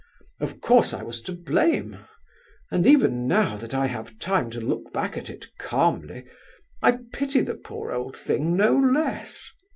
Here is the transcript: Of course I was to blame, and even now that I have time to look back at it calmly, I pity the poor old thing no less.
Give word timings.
Of 0.39 0.61
course 0.61 0.95
I 0.95 1.03
was 1.03 1.21
to 1.21 1.31
blame, 1.31 1.99
and 2.71 2.87
even 2.87 3.27
now 3.27 3.55
that 3.57 3.75
I 3.75 3.85
have 3.85 4.17
time 4.17 4.49
to 4.49 4.59
look 4.59 4.91
back 4.91 5.15
at 5.15 5.29
it 5.29 5.55
calmly, 5.59 6.25
I 6.81 6.97
pity 7.13 7.41
the 7.41 7.53
poor 7.53 7.91
old 7.91 8.17
thing 8.17 8.57
no 8.57 8.75
less. 8.75 9.51